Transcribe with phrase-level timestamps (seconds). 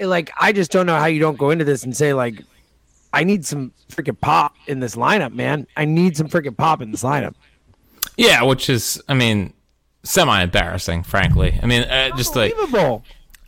[0.00, 2.42] like I just don't know how you don't go into this and say like,
[3.12, 5.66] I need some freaking pop in this lineup, man.
[5.76, 7.34] I need some freaking pop in this lineup.
[8.16, 9.52] Yeah, which is, I mean,
[10.02, 11.58] semi embarrassing, frankly.
[11.62, 12.54] I mean, uh, just like,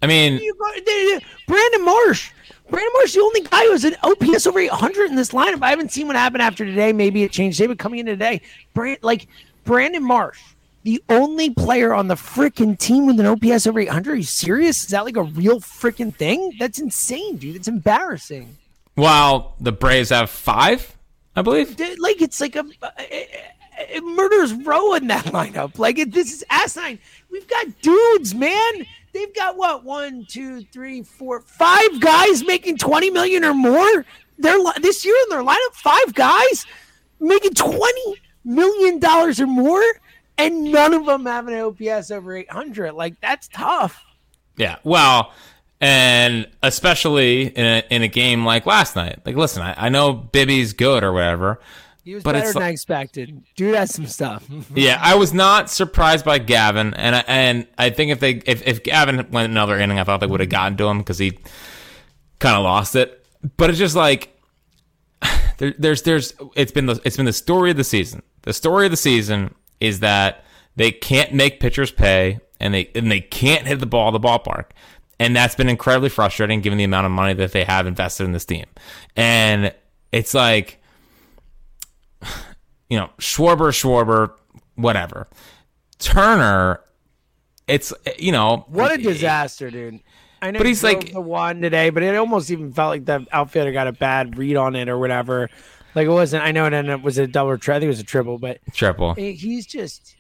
[0.02, 0.40] I mean,
[1.46, 2.30] Brandon Marsh.
[2.70, 5.62] Brandon Marsh, the only guy who has an OPS over 800 in this lineup.
[5.62, 6.92] I haven't seen what happened after today.
[6.92, 7.58] Maybe it changed.
[7.58, 8.42] They coming in today,
[8.74, 9.26] Brand, like
[9.64, 10.40] Brandon Marsh,
[10.82, 14.12] the only player on the freaking team with an OPS over 800.
[14.12, 14.84] Are you serious?
[14.84, 16.54] Is that like a real freaking thing?
[16.58, 17.56] That's insane, dude.
[17.56, 18.56] It's embarrassing.
[18.94, 20.96] While the Braves have five,
[21.36, 21.78] I believe.
[21.98, 22.64] Like it's like a,
[22.98, 23.28] a,
[23.96, 25.78] a murder's row in that lineup.
[25.78, 26.98] Like it, this is asinine.
[27.30, 28.86] We've got dudes, man.
[29.12, 34.06] They've got what one, two, three, four, five guys making twenty million or more.
[34.38, 35.74] They're this year in their lineup.
[35.74, 36.64] Five guys
[37.18, 39.82] making twenty million dollars or more
[40.40, 42.92] and none of them have an OPS over 800.
[42.92, 44.02] Like that's tough.
[44.56, 44.76] Yeah.
[44.84, 45.32] Well,
[45.80, 49.20] and especially in a, in a game like last night.
[49.24, 51.60] Like, listen, I, I know Bibee's good or whatever.
[52.04, 53.42] He was but better than I expected.
[53.56, 54.46] Dude has some stuff.
[54.74, 58.66] yeah, I was not surprised by Gavin, and I, and I think if they if,
[58.66, 61.38] if Gavin went another inning, I thought they would have gotten to him because he
[62.38, 63.24] kind of lost it.
[63.56, 64.34] But it's just like
[65.58, 68.22] there, there's there's it's been the it's been the story of the season.
[68.42, 70.44] The story of the season is that
[70.76, 74.20] they can't make pitchers pay and they and they can't hit the ball at the
[74.20, 74.66] ballpark.
[75.18, 78.32] And that's been incredibly frustrating given the amount of money that they have invested in
[78.32, 78.66] this team.
[79.16, 79.74] And
[80.12, 80.80] it's like
[82.88, 84.32] you know, Schwarber, Schwarber,
[84.74, 85.28] whatever.
[85.98, 86.80] Turner,
[87.66, 90.00] it's you know what a disaster, dude.
[90.42, 93.26] I know, but he's like the one today, but it almost even felt like the
[93.30, 95.50] outfitter got a bad read on it or whatever.
[95.94, 96.44] Like it wasn't.
[96.44, 97.56] I know it ended up was a double.
[97.58, 99.14] Tri- I think it was a triple, but triple.
[99.14, 100.16] He's just.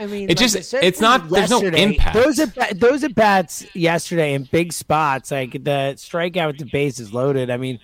[0.00, 1.28] I mean, it like just it's not.
[1.28, 2.14] There's no impact.
[2.14, 7.12] Those at those at bats yesterday in big spots, like the strikeout with the bases
[7.12, 7.50] loaded.
[7.50, 7.80] I mean,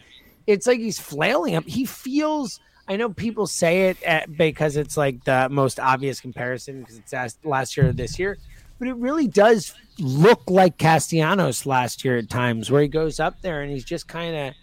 [0.46, 1.64] it's like he's flailing up.
[1.64, 2.60] He feels.
[2.86, 7.38] I know people say it at, because it's like the most obvious comparison because it's
[7.42, 8.36] last year or this year,
[8.78, 13.40] but it really does look like Castellanos last year at times, where he goes up
[13.40, 14.54] there and he's just kind of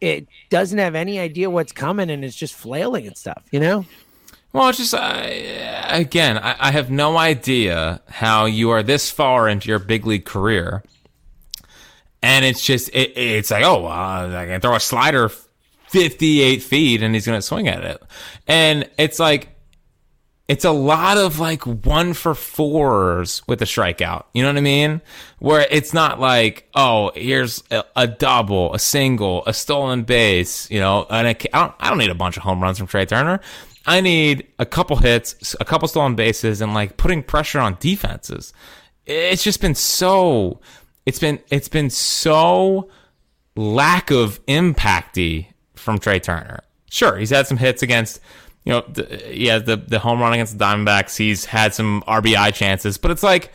[0.00, 3.84] it doesn't have any idea what's coming and it's just flailing and stuff, you know?
[4.52, 9.68] Well, it's just, again, I, I, have no idea how you are this far into
[9.68, 10.84] your big league career.
[12.22, 15.28] And it's just, it, it's like, oh, uh, I can throw a slider
[15.88, 18.02] 58 feet and he's to swing at it.
[18.46, 19.53] And it's like,
[20.46, 24.24] it's a lot of like one for fours with a strikeout.
[24.34, 25.00] You know what I mean?
[25.38, 30.80] Where it's not like, oh, here's a, a double, a single, a stolen base, you
[30.80, 33.06] know, and I, I, don't, I don't need a bunch of home runs from Trea
[33.06, 33.40] Turner.
[33.86, 38.52] I need a couple hits, a couple stolen bases, and like putting pressure on defenses.
[39.06, 40.60] It's just been so,
[41.06, 42.90] it's been, it's been so
[43.56, 46.60] lack of impacty from Trea Turner.
[46.90, 48.20] Sure, he's had some hits against
[48.64, 52.54] you know, the, yeah, the the home run against the Diamondbacks, he's had some RBI
[52.54, 53.52] chances, but it's like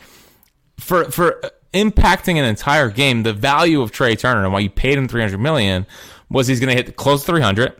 [0.78, 1.40] for for
[1.74, 5.38] impacting an entire game, the value of Trea Turner and why you paid him 300
[5.38, 5.86] million
[6.28, 7.74] was he's going to hit close to 300.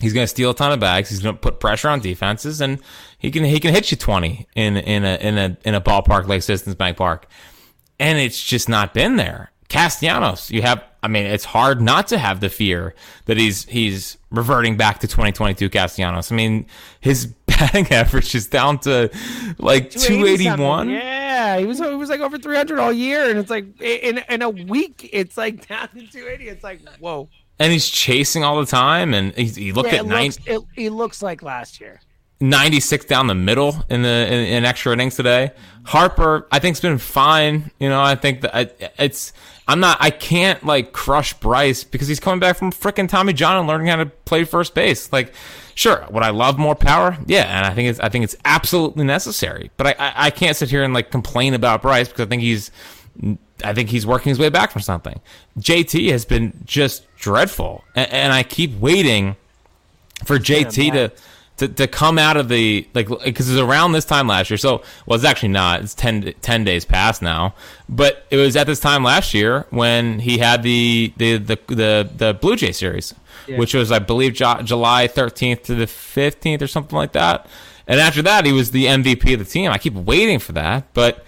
[0.00, 1.10] He's going to steal a ton of bags.
[1.10, 2.80] He's going to put pressure on defenses, and
[3.18, 6.26] he can he can hit you 20 in in a in a in a ballpark
[6.26, 7.26] like Citizens Bank Park,
[8.00, 9.52] and it's just not been there.
[9.72, 10.84] Castellanos, you have.
[11.02, 12.94] I mean, it's hard not to have the fear
[13.24, 16.30] that he's he's reverting back to 2022 Castellanos.
[16.30, 16.66] I mean,
[17.00, 19.10] his batting average is down to
[19.56, 20.90] like 281.
[20.90, 24.42] Yeah, he was he was like over 300 all year, and it's like in in
[24.42, 26.48] a week, it's like down to 280.
[26.48, 27.30] It's like whoa.
[27.58, 30.32] And he's chasing all the time, and he, he looked yeah, at nine.
[30.44, 32.00] It, it looks like last year.
[32.42, 35.52] 96 down the middle in the in, in, extra innings today.
[35.84, 37.70] Harper, I think's been fine.
[37.78, 39.32] You know, I think that I, it's
[39.68, 43.56] I'm not I can't like crush Bryce because he's coming back from freaking Tommy John
[43.58, 45.12] and learning how to play first base.
[45.12, 45.32] Like,
[45.76, 47.16] sure, would I love more power?
[47.26, 49.70] Yeah, and I think it's I think it's absolutely necessary.
[49.76, 52.42] But I I, I can't sit here and like complain about Bryce because I think
[52.42, 52.72] he's
[53.62, 55.20] I think he's working his way back from something.
[55.60, 59.36] JT has been just dreadful, and, and I keep waiting
[60.24, 61.12] for JT to
[61.62, 64.56] to, to come out of the like because it was around this time last year.
[64.56, 65.80] So well, it's actually not.
[65.80, 67.54] It's 10, 10 days past now,
[67.88, 72.10] but it was at this time last year when he had the the the the,
[72.16, 73.14] the Blue Jay series,
[73.46, 73.58] yeah.
[73.58, 77.46] which was I believe July thirteenth to the fifteenth or something like that.
[77.86, 79.70] And after that, he was the MVP of the team.
[79.70, 81.24] I keep waiting for that, but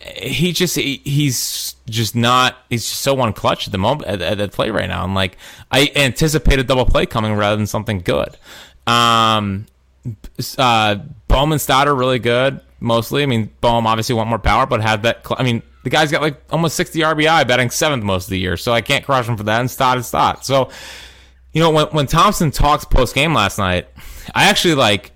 [0.00, 4.40] he just he, he's just not he's just so unclutch at the moment at, at,
[4.40, 5.04] at play right now.
[5.04, 5.36] And like
[5.70, 8.36] I anticipate a double play coming rather than something good.
[8.86, 9.66] Um,
[10.58, 10.96] uh,
[11.28, 13.22] Bowman Stoddard really good mostly.
[13.22, 15.26] I mean, Bohm obviously want more power, but had that.
[15.26, 18.38] Cl- I mean, The guy's got like almost 60 RBI, batting seventh most of the
[18.38, 19.60] year, so I can't crush him for that.
[19.60, 20.44] And Stott is Stott.
[20.44, 20.70] So,
[21.52, 23.88] you know, when when Thomson talks post game last night,
[24.34, 25.12] I actually like.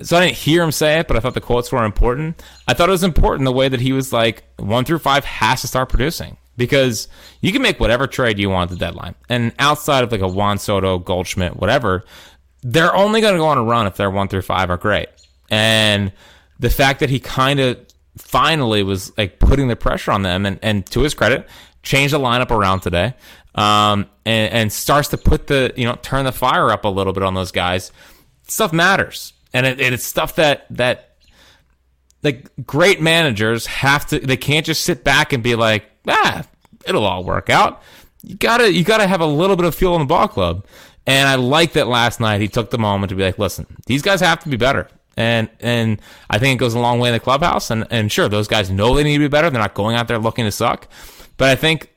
[0.00, 2.40] So I didn't hear him say it, but I thought the quotes were important.
[2.68, 5.60] I thought it was important the way that he was like one through five has
[5.62, 7.08] to start producing because
[7.40, 10.28] you can make whatever trade you want at the deadline, and outside of like a
[10.28, 12.04] Juan Soto, Goldschmidt, whatever,
[12.62, 15.08] they're only going to go on a run if their one through five are great.
[15.50, 16.12] And
[16.58, 17.78] the fact that he kind of
[18.16, 21.48] finally was like putting the pressure on them, and, and to his credit,
[21.82, 23.14] changed the lineup around today,
[23.54, 27.12] um, and, and starts to put the you know turn the fire up a little
[27.12, 27.92] bit on those guys.
[28.46, 31.16] Stuff matters, and it, it's stuff that that
[32.22, 34.18] like great managers have to.
[34.18, 36.44] They can't just sit back and be like, ah,
[36.86, 37.82] it'll all work out.
[38.22, 40.66] You gotta you gotta have a little bit of fuel in the ball club.
[41.08, 44.02] And I like that last night he took the moment to be like, listen, these
[44.02, 44.88] guys have to be better.
[45.16, 47.70] And and I think it goes a long way in the clubhouse.
[47.70, 49.48] And and sure, those guys know they need to be better.
[49.48, 50.86] They're not going out there looking to suck.
[51.38, 51.90] But I think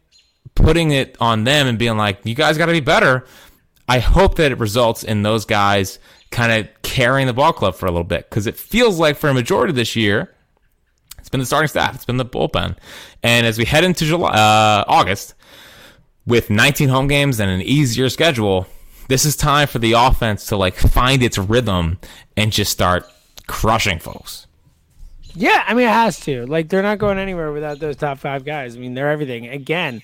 [0.56, 3.26] putting it on them and being like, you guys got to be better.
[3.90, 6.00] I hope that it results in those guys
[6.30, 9.30] kind of carrying the ball club for a little bit because it feels like for
[9.30, 10.34] a majority this year,
[11.20, 12.78] it's been the starting staff, it's been the bullpen,
[13.22, 15.34] and as we head into July, uh, August,
[16.26, 18.66] with 19 home games and an easier schedule,
[19.12, 22.00] this is time for the offense to like find its rhythm
[22.38, 23.06] and just start
[23.46, 24.48] crushing folks.
[25.36, 26.46] Yeah, I mean it has to.
[26.46, 28.78] Like they're not going anywhere without those top five guys.
[28.78, 29.50] I mean they're everything.
[29.50, 30.02] Again,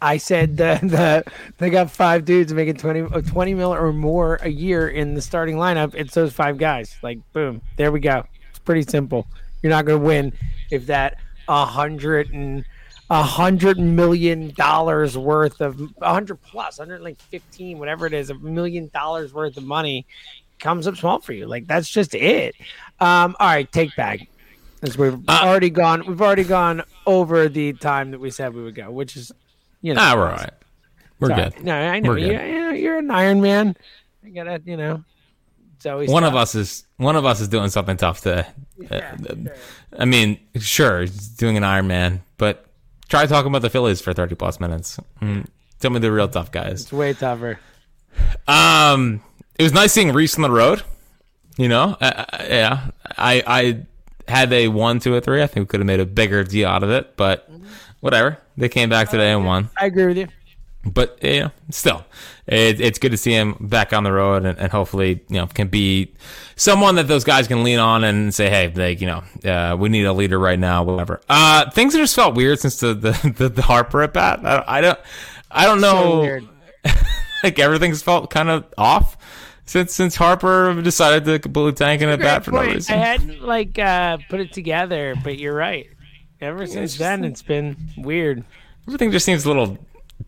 [0.00, 1.24] I said that the,
[1.58, 5.22] they got five dudes making 20, uh, 20 mil or more a year in the
[5.22, 5.92] starting lineup.
[5.96, 6.96] It's those five guys.
[7.02, 8.24] Like boom, there we go.
[8.50, 9.26] It's pretty simple.
[9.62, 10.32] You're not going to win
[10.70, 11.18] if that
[11.48, 12.64] a hundred and
[13.10, 18.30] a hundred million dollars worth of a hundred plus, hundred like fifteen, whatever it is,
[18.30, 20.06] a million dollars worth of money
[20.58, 21.46] comes up small for you.
[21.46, 22.54] Like that's just it.
[23.00, 24.28] Um, all right, take back.
[24.82, 28.62] As we've uh, already gone, we've already gone over the time that we said we
[28.62, 29.32] would go, which is,
[29.80, 30.50] you know, ah, we're all right.
[31.20, 31.50] We're sorry.
[31.50, 31.64] good.
[31.64, 32.32] No, I know you,
[32.72, 33.76] you're an Iron Man.
[34.24, 35.02] I gotta, you know,
[35.76, 36.32] it's always one tough.
[36.32, 38.46] of us is one of us is doing something tough to.
[38.78, 39.54] Yeah, uh, sure.
[39.98, 41.06] I mean, sure,
[41.36, 42.63] doing an Iron Man, but
[43.14, 44.98] try talking about the Phillies for thirty plus minutes.
[45.22, 45.46] Mm,
[45.80, 46.82] tell me the real tough guys.
[46.82, 47.58] It's way tougher.
[48.46, 49.22] Um,
[49.58, 50.82] it was nice seeing Rhys on the road.
[51.56, 53.86] You know, uh, yeah, I I
[54.26, 56.68] had they won two or three, I think we could have made a bigger deal
[56.68, 57.16] out of it.
[57.16, 57.48] But
[58.00, 59.70] whatever, they came back today and won.
[59.78, 60.28] I agree with you.
[60.86, 62.04] But you know, still,
[62.46, 65.46] it, it's good to see him back on the road, and, and, hopefully, you know,
[65.46, 66.12] can be
[66.56, 69.88] someone that those guys can lean on and say, "Hey, like, you know, uh, we
[69.88, 71.20] need a leader right now." Whatever.
[71.28, 74.40] Uh, things have just felt weird since the the, the, the Harper at bat.
[74.44, 74.98] I, I, don't,
[75.50, 76.40] I don't know.
[76.84, 76.92] So
[77.42, 79.16] like everything's felt kind of off
[79.64, 82.94] since since Harper decided to completely tank in at bat for no reason.
[82.94, 85.88] I hadn't like uh, put it together, but you're right.
[86.40, 88.44] Ever since then, it's been weird.
[88.86, 89.78] Everything just seems a little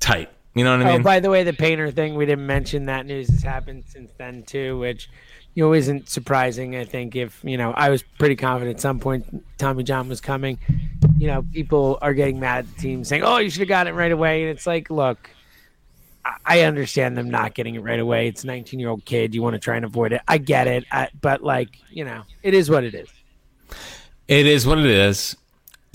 [0.00, 0.30] tight.
[0.56, 1.00] You know what I oh, mean?
[1.02, 4.10] oh, by the way, the painter thing we didn't mention that news has happened since
[4.16, 5.10] then too, which
[5.52, 6.76] you know isn't surprising.
[6.76, 10.22] I think if you know, I was pretty confident at some point Tommy John was
[10.22, 10.58] coming.
[11.18, 13.86] You know, people are getting mad at the team saying, "Oh, you should have got
[13.86, 15.28] it right away," and it's like, look,
[16.46, 18.28] I understand them not getting it right away.
[18.28, 19.34] It's a 19 year old kid.
[19.34, 20.22] You want to try and avoid it.
[20.26, 20.84] I get it.
[20.90, 23.08] I, but, like, you know, it is what it is.
[24.26, 25.36] It is what it is.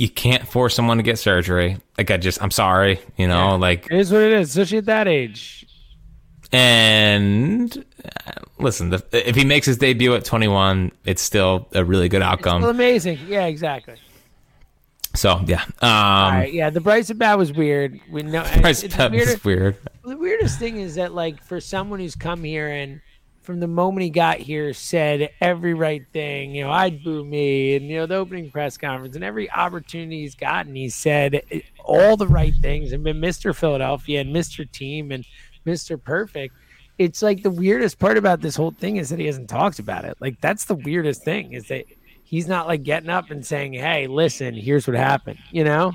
[0.02, 1.78] You can't force someone to get surgery.
[1.98, 3.00] Like, I just, I'm sorry.
[3.18, 3.54] You know, yeah.
[3.54, 3.86] like.
[3.86, 5.68] It is what it is, especially at that age.
[6.52, 12.10] And uh, listen, the, if he makes his debut at 21, it's still a really
[12.10, 12.64] good outcome.
[12.64, 13.20] amazing.
[13.28, 13.96] Yeah, exactly.
[15.14, 16.70] So yeah, um, yeah.
[16.70, 18.00] The Bryce of bat was weird.
[18.10, 19.76] We know Bryce bat was weird.
[20.06, 23.02] The weirdest thing is that like for someone who's come here and
[23.42, 27.76] from the moment he got here said every right thing, you know, I'd boo me,
[27.76, 31.42] and you know the opening press conference and every opportunity he's gotten, he said
[31.84, 33.56] all the right things and been Mr.
[33.56, 34.70] Philadelphia and Mr.
[34.72, 35.26] Team and
[35.66, 36.02] Mr.
[36.02, 36.56] Perfect.
[36.98, 40.06] It's like the weirdest part about this whole thing is that he hasn't talked about
[40.06, 40.18] it.
[40.20, 41.86] Like that's the weirdest thing is that
[42.24, 45.94] he's not like getting up and saying, "Hey, listen, here's what happened." You know,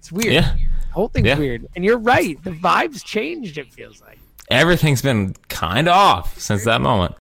[0.00, 0.32] it's weird.
[0.32, 0.56] Yeah,
[0.90, 1.38] whole thing's yeah.
[1.38, 1.68] weird.
[1.76, 3.56] And you're right, the vibes changed.
[3.56, 4.18] It feels like
[4.52, 7.10] everything's been kind of off since that moment.